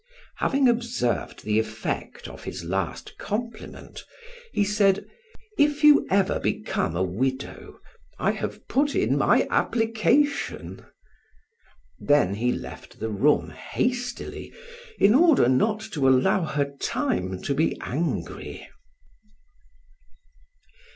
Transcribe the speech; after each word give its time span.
Having 0.37 0.67
observed 0.67 1.43
the 1.43 1.59
effect 1.59 2.27
of 2.27 2.45
his 2.45 2.63
last 2.63 3.19
compliment, 3.19 4.03
he 4.51 4.63
said: 4.63 5.05
"If 5.59 5.83
you 5.83 6.07
ever 6.09 6.39
become 6.39 6.95
a 6.95 7.03
widow, 7.03 7.79
I 8.17 8.31
have 8.31 8.67
put 8.67 8.95
in 8.95 9.15
my 9.15 9.45
application!" 9.51 10.83
Then 11.99 12.33
he 12.33 12.51
left 12.51 12.99
the 12.99 13.11
room 13.11 13.51
hastily 13.51 14.51
in 14.97 15.13
order 15.13 15.47
not 15.47 15.81
to 15.93 16.09
allow 16.09 16.45
her 16.45 16.73
time 16.79 17.39
to 17.43 17.53
be 17.53 17.77
angry. 17.81 18.67